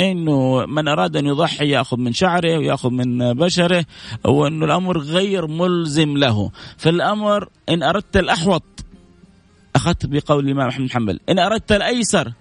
[0.00, 3.84] إنه من أراد أن يضحي يأخذ من شعره ويأخذ من بشره
[4.24, 6.50] وإنه الأمر غير ملزم له.
[6.76, 8.62] فالأمر إن أردت الأحوط
[9.76, 11.20] أخذت بقول الإمام أحمد بن حنبل.
[11.28, 12.32] إن أردت الأيسر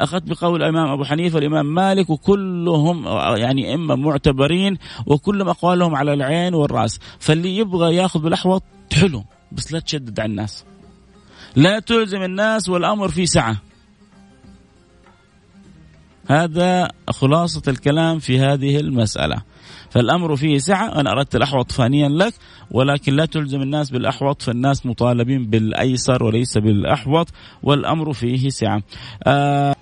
[0.00, 6.54] أخذت بقول الإمام أبو حنيفة والإمام مالك وكلهم يعني إما معتبرين وكلهم أقوالهم على العين
[6.54, 7.00] والرأس.
[7.18, 10.64] فاللي يبغى يأخذ بالأحوط حلو بس لا تشدد على الناس.
[11.56, 13.56] لا تلزم الناس والأمر في سعة.
[16.26, 19.42] هذا خلاصة الكلام في هذه المسألة.
[19.94, 21.00] فالأمر فيه سعة.
[21.00, 22.34] أنا أردت الأحوط فانيا لك
[22.70, 27.28] ولكن لا تلزم الناس بالأحوط فالناس مطالبين بالأيسر وليس بالأحوط
[27.62, 28.82] والأمر فيه سعة.
[29.26, 29.74] آه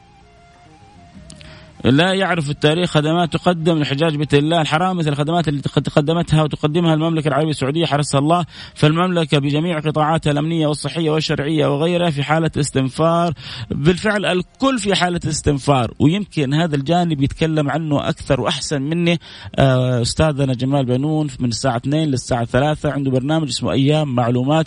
[1.85, 7.29] لا يعرف التاريخ خدمات تقدم لحجاج بيت الله الحرام مثل الخدمات التي قدمتها وتقدمها المملكة
[7.29, 8.47] العربية السعودية حرسها الله.
[8.75, 13.33] فالمملكة بجميع قطاعاتها الأمنية والصحية والشرعية وغيرها في حالة استنفار.
[13.71, 15.95] بالفعل الكل في حالة استنفار.
[15.99, 19.19] ويمكن هذا الجانب يتكلم عنه أكثر وأحسن مني
[19.59, 24.67] آه، أستاذنا جمال بنون من الساعة 2 للساعة 3 عنده برنامج اسمه أيام معلومات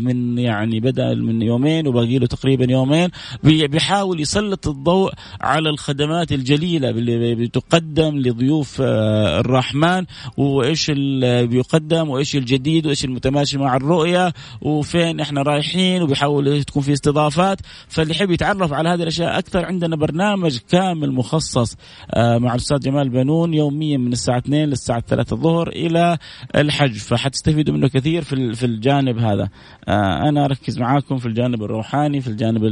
[0.00, 3.10] من يعني بدأ من يومين وباقي له تقريبا يومين.
[3.42, 10.04] بيحاول يسلط الضوء على الخدمات الجليلة اللي بتقدم لضيوف آه، الرحمن
[10.36, 16.92] وإيش اللي بيقدم وإيش الجديد وإيش المتماشي مع الرؤية وفين إحنا رايحين وبيحاول تكون في
[16.92, 17.60] استضافات.
[17.88, 21.76] فاللي يحب يتعرف على هذه الأشياء أكثر عندنا برنامج كامل مخصص
[22.14, 26.18] آه، مع الأستاذ جمال بنون يوميا من الساعة 2 للساعة 3 الظهر إلى
[26.56, 26.96] الحج.
[26.96, 29.48] فحتستفيدوا منه كثير في في الجانب هذا.
[29.88, 32.62] آه، أنا أركز معاكم في الجانب الروحاني في الجانب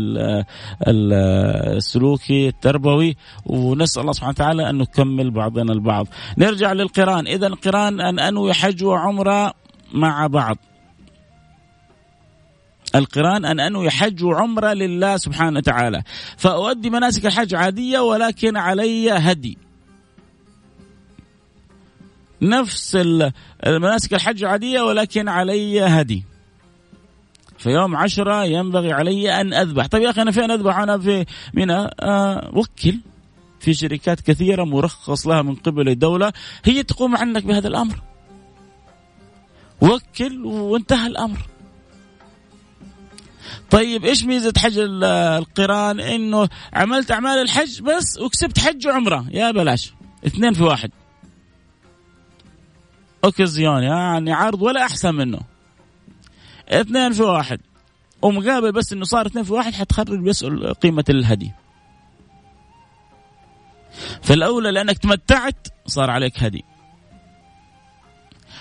[0.86, 3.16] السلوكي التربوي
[3.54, 6.06] ونسأل الله سبحانه وتعالى أن نكمل بعضنا البعض.
[6.38, 9.54] نرجع للقرآن، إذا القرآن أن أنوي حج وعمرة
[9.92, 10.58] مع بعض.
[12.94, 16.02] القرآن أن أنوي حج وعمرة لله سبحانه وتعالى،
[16.36, 19.58] فأؤدي مناسك الحج عادية ولكن علي هدي.
[22.42, 22.98] نفس
[23.66, 26.24] المناسك الحج عادية ولكن علي هدي.
[27.58, 31.24] في يوم عشرة ينبغي علي أن أذبح طيب يا أخي أنا فين أذبح أنا في
[31.54, 32.98] منى آه وكل
[33.64, 36.32] في شركات كثيرة مرخص لها من قبل الدولة
[36.64, 38.02] هي تقوم عنك بهذا الأمر.
[39.80, 41.38] وكل وانتهى الأمر.
[43.70, 49.26] طيب إيش ميزة حج القرآن؟ إنه عملت أعمال الحج بس وكسبت حج وعمرة.
[49.30, 49.92] يا بلاش.
[50.26, 50.90] اثنين في واحد.
[53.24, 55.40] اوكازيون يعني عرض ولا أحسن منه.
[56.68, 57.60] اثنين في واحد.
[58.22, 61.52] ومقابل بس إنه صار اثنين في واحد حتخرج بيسأل قيمة الهدي.
[64.22, 66.64] فالأولى لأنك تمتعت صار عليك هدي.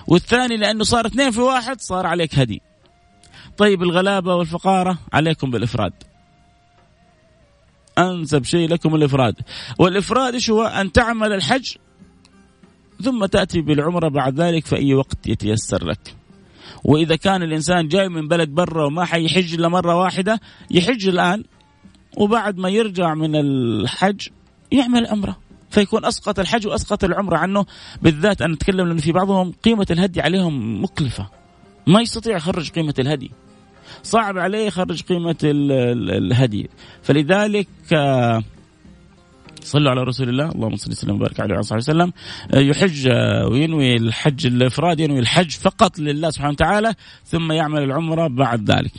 [0.08, 2.62] والثاني لأنه صار اثنين في واحد صار عليك هدي.
[3.58, 5.94] طيب الغلابة والفقارة عليكم بالإفراد.
[7.98, 9.36] أنسب شيء لكم الإفراد.
[9.80, 11.76] والإفراد إيش هو؟ أن تعمل الحج
[13.02, 16.16] ثم تأتي بالعمرة بعد ذلك في أي وقت يتيسر لك.
[16.84, 20.40] وإذا كان الإنسان جاي من بلد برا وما حيحج إلا مرة واحدة
[20.72, 21.44] يحج الآن
[22.18, 24.28] وبعد ما يرجع من الحج
[24.74, 25.38] يعمل عمرة.
[25.70, 27.66] فيكون أسقط الحج وأسقط العمرة عنه
[28.02, 31.30] بالذات أنا اتكلم لأنه في بعضهم قيمة الهدي عليهم مكلفة.
[31.88, 33.32] ما يستطيع يخرج قيمة الهدي.
[34.04, 36.70] صعب عليه يخرج قيمة الهدي.
[37.04, 38.44] فلذلك آه،
[39.62, 40.52] صلوا على رسول الله.
[40.52, 42.14] اللهم صل وسلم وبارك عليه وعلى وسلم.
[42.54, 46.94] آه، يحج آه، وينوي الحج الإفراد ينوي الحج فقط لله سبحانه وتعالى
[47.26, 48.94] ثم يعمل العمرة بعد ذلك.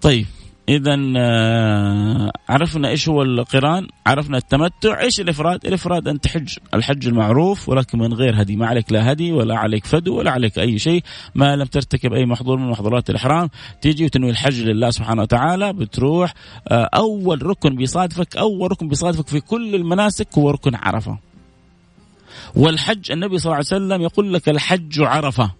[0.00, 0.26] طيب.
[0.68, 7.68] اذا آه، عرفنا إيش هو القران عرفنا التمتع إيش الإفراد؟ الإفراد أن تحج الحج المعروف
[7.68, 11.02] ولكن من غير هدي ما عليك لا هدي ولا عليك فدو ولا عليك أي شيء
[11.34, 13.50] ما لم ترتكب أي محظور من محظورات الإحرام.
[13.82, 16.34] تيجي وتنوي الحج لله سبحانه وتعالى بتروح
[16.68, 21.18] آه، أول ركن بيصادفك أول ركن بيصادفك في كل المناسك هو ركن عرفة.
[22.56, 25.59] والحج النبي صلى الله عليه وسلم يقول لك الحج عرفة.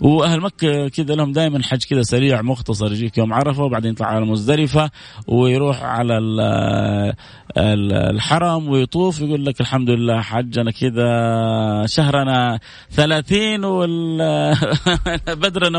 [0.00, 4.26] وأهل مكة كذا لهم دائما حج كذا سريع مختصر يجيك يوم عرفة وبعدين يطلع على
[4.26, 4.90] مزدلفة
[5.26, 6.18] ويروح على
[7.56, 12.58] الحرم ويطوف يقول لك الحمد لله حجنا كذا شهرنا
[12.90, 14.60] ثلاثين وبدرنا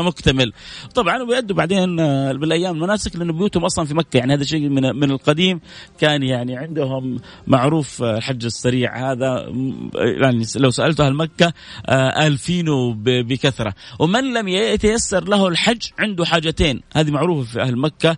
[0.08, 0.52] مكتمل.
[0.94, 1.96] طبعا ويأدوا بعدين
[2.36, 5.60] بالأيام المناسك لأنه بيوتهم أصلا في مكة يعني هذا شيء من من القديم
[5.98, 9.52] كان يعني عندهم معروف الحج السريع هذا.
[9.94, 11.52] يعني لو سألت أهل مكة
[11.86, 13.74] آه، الفينه بكثرة.
[14.10, 16.80] ومن لم يتيسر له الحج عنده حاجتين.
[16.94, 18.16] هذه معروفة في أهل مكة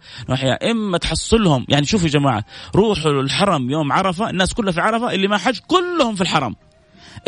[0.70, 5.28] إما تحصلهم يعني شوفوا يا جماعة روحوا الحرم يوم عرفة الناس كلها في عرفة اللي
[5.28, 6.57] ما حج كلهم في الحرم.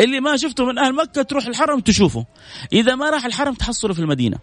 [0.00, 2.26] اللي ما شفته من أهل مكة تروح الحرم تشوفه.
[2.72, 4.38] إذا ما راح الحرم تحصله في المدينة.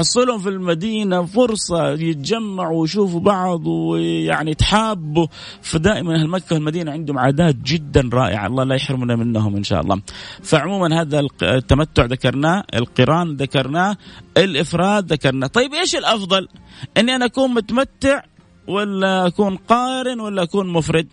[0.00, 5.26] تحصلهم في المدينة فرصة يتجمعوا ويشوفوا بعض ويعني يتحابوا
[5.62, 10.02] فدائما أهل مكة والمدينة عندهم عادات جدا رائعة الله لا يحرمنا منهم إن شاء الله.
[10.42, 13.96] فعموما هذا التمتع ذكرناه، القران ذكرناه،
[14.36, 16.48] الإفراد ذكرناه، طيب إيش الأفضل؟
[16.96, 18.22] إني أنا أكون متمتع
[18.68, 21.08] ولا أكون قارن ولا أكون مفرد؟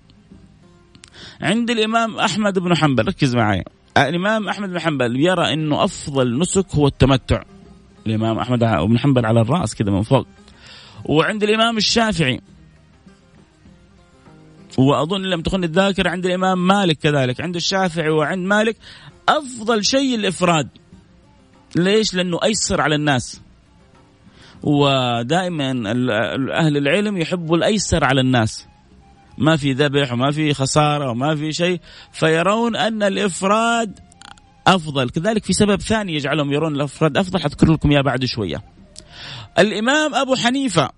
[1.41, 3.63] عند الإمام أحمد بن حنبل ركز معي
[3.97, 7.43] الإمام أحمد بن حنبل يرى إنه أفضل نسك هو التمتع
[8.09, 10.27] الإمام أحمد بن حنبل على الرأس كذا من فوق.
[11.05, 12.41] وعند الإمام الشافعي.
[14.77, 17.41] وأظن لم تخن الذاكرة عند الإمام مالك كذلك.
[17.41, 18.77] عند الشافعي وعند مالك
[19.29, 20.69] أفضل شيء الإفراد.
[21.75, 23.41] ليش؟ لأنه أيسر على الناس.
[24.63, 25.69] ودائما
[26.53, 28.67] أهل العلم يحبوا الأيسر على الناس.
[29.37, 31.79] ما في ذبح وما في خسارة وما في شيء.
[32.11, 33.99] فيرون أن الإفراد
[34.67, 35.09] أفضل.
[35.09, 37.41] كذلك في سبب ثاني يجعلهم يرون الأفراد أفضل.
[37.41, 38.63] حذكر لكم إياه بعد شوية.
[39.59, 40.89] الإمام أبو حنيفة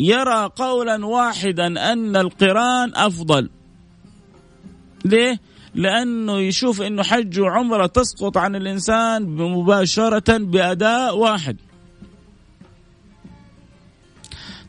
[0.00, 3.50] يرى قولا واحدا أن القرآن أفضل.
[5.04, 5.40] ليه؟
[5.74, 11.56] لأنه يشوف إنه حج وعمرة تسقط عن الإنسان مباشرة بأداء واحد.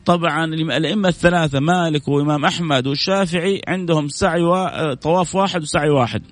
[0.06, 4.94] طبعا الأئمة الثلاثة مالك وإمام أحمد والشافعي عندهم سعي و...
[4.94, 6.22] طواف واحد وسعي واحد.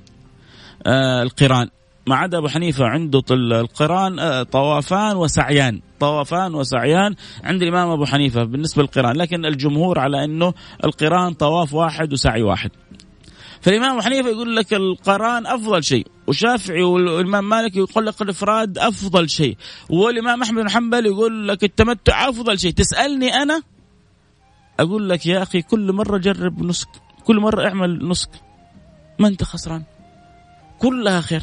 [1.22, 1.68] القران.
[2.06, 5.80] ما عدا أبو حنيفة عنده القران آه طوافان وسعيان.
[6.00, 9.16] طوافان وسعيان عند الإمام أبو حنيفة بالنسبة للقران.
[9.16, 10.54] لكن الجمهور على إنه
[10.84, 12.70] القران طواف واحد وسعي واحد.
[13.60, 16.06] فالإمام أبو حنيفة يقول لك القران أفضل شيء.
[16.26, 19.56] والشافعي والإمام مالك يقول لك الإفراد أفضل شيء.
[19.90, 22.72] والإمام أحمد بن حنبل يقول لك التمتع أفضل شيء.
[22.72, 23.62] تسألني أنا
[24.80, 26.88] أقول لك يا أخي كل مرة جرب نسك.
[27.24, 28.30] كل مرة اعمل نسك.
[29.18, 29.82] ما أنت خسران.
[30.78, 31.42] كلها خير.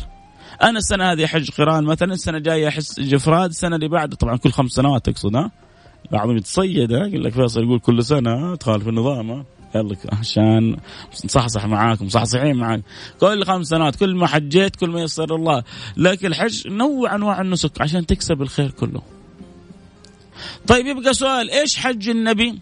[0.64, 4.52] أنا السنة هذه حج قران مثلا السنة الجاية أحس جفراد السنة اللي بعد طبعا كل
[4.52, 5.52] خمس سنوات تقصد ها؟
[6.12, 10.78] بعضهم يتصيد يقول لك فيصل يقول كل سنة تخالف النظام يلا عشان
[11.26, 12.82] نصحصح معاك مصحصحين معاك.
[13.20, 15.64] كل خمس سنوات كل ما حجيت كل ما يسر الله.
[15.98, 19.02] لكن الحج نوع انواع النسك عشان تكسب الخير كله.
[20.68, 22.60] طيب يبقى سؤال إيش حج النبي؟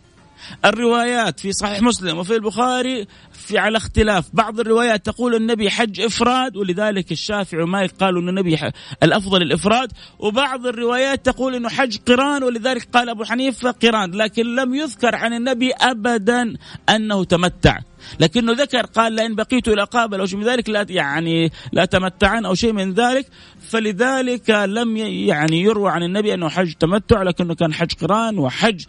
[0.66, 3.08] الروايات في صحيح مسلم وفي البخاري
[3.48, 4.26] في على اختلاف.
[4.34, 8.58] بعض الروايات تقول النبي حج إفراد ولذلك الشافعي ومالك قالوا ان النبي
[9.04, 9.92] الأفضل الإفراد.
[10.20, 14.12] وبعض الروايات تقول إنه حج قران ولذلك قال أبو حنيفة قران.
[14.12, 16.54] لكن لم يذكر عن النبي ابدا
[16.90, 17.80] أنه تمتع.
[18.20, 22.46] لكنه ذكر قال لئن بقيت إلى قابل أو شيء من ذلك لا يعني لا تمتعن
[22.46, 23.28] أو شيء من ذلك.
[23.70, 28.84] فلذلك لم يعني يروى عن النبي أنه حج تمتع لكنه كان حج قران وحج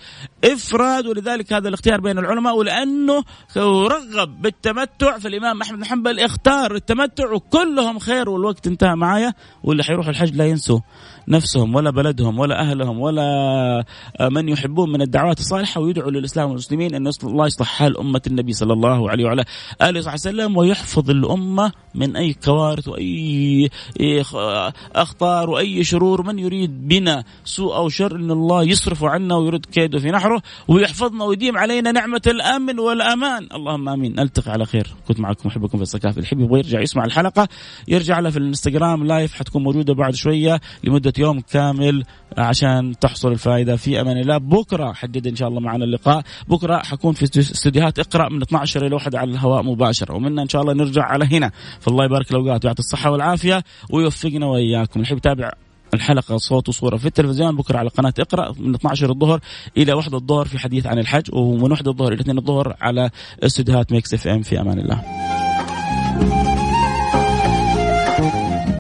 [0.45, 1.07] إفراد.
[1.07, 3.25] ولذلك هذا الاختيار بين العلماء ولأنه
[3.57, 10.09] رغب بالتمتع فالإمام أحمد بن حنبل اختار التمتع وكلهم خير والوقت انتهى معايا واللي حيروح
[10.09, 10.81] الحج لا ينسوا
[11.29, 13.85] نفسهم ولا بلدهم ولا أهلهم ولا
[14.21, 18.73] من يحبون من الدعوات الصالحة ويدعوا للإسلام والمسلمين إن الله يصلح حال أمة النبي صلى
[18.73, 19.45] الله عليه وعلى
[19.83, 23.71] آله وصحبه وسلم ويحفظ الأمة من أي كوارث وأي
[24.95, 29.99] أخطار وأي شرور من يريد بنا سوء أو شر إن الله يصرف عنا ويرد كيده
[29.99, 33.49] في نحره ويحفظنا ويديم علينا نعمة الأمن والأمان.
[33.55, 34.21] اللهم آمين.
[34.39, 34.95] نلتقي على خير.
[35.09, 37.49] كنت معكم محبكم فيصل الكاف اللي حب يبغى يرجع يسمع الحلقة
[37.89, 42.05] يرجع لها في الإنستغرام live حتكون موجودة بعد شوية لمدة يوم كامل
[42.39, 43.77] عشان تحصل الفائدة.
[43.77, 44.39] في أمان الله.
[44.39, 46.23] بكرة يتجدد إن شاء الله معنا اللقاء.
[46.49, 50.15] بكرة حكون في استديوهات اقرأ من 12 إلى 1 على الهواء مباشرة.
[50.15, 51.51] ومنا إن شاء الله نرجع على هنا.
[51.81, 54.93] فالله يبارك الاوقات ويعطي الصحة والعافية ويوفقنا وإياكم.
[54.97, 55.51] اللي يحب يتابع
[55.95, 57.57] الحلقة صوت وصورة في التلفزيون.
[57.57, 59.41] بكرة على قناة اقرأ من 12 الظهر
[59.77, 63.11] إلى 1 الظهر في حديث عن الحج ومن 1 الظهر إلى 2 الظهر على
[63.43, 64.43] استديوهات Mix FM.
[64.43, 65.34] في أمان الله.